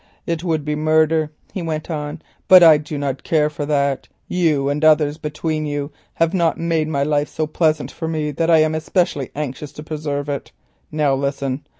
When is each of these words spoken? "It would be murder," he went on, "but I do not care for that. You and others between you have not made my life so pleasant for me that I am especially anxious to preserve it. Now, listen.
"It 0.25 0.43
would 0.43 0.65
be 0.65 0.75
murder," 0.75 1.29
he 1.53 1.61
went 1.61 1.91
on, 1.91 2.23
"but 2.47 2.63
I 2.63 2.79
do 2.79 2.97
not 2.97 3.21
care 3.21 3.51
for 3.51 3.67
that. 3.67 4.07
You 4.27 4.67
and 4.67 4.83
others 4.83 5.19
between 5.19 5.67
you 5.67 5.91
have 6.15 6.33
not 6.33 6.57
made 6.57 6.87
my 6.87 7.03
life 7.03 7.29
so 7.29 7.45
pleasant 7.45 7.91
for 7.91 8.07
me 8.07 8.31
that 8.31 8.49
I 8.49 8.57
am 8.63 8.73
especially 8.73 9.29
anxious 9.35 9.71
to 9.73 9.83
preserve 9.83 10.27
it. 10.27 10.51
Now, 10.91 11.13
listen. 11.13 11.67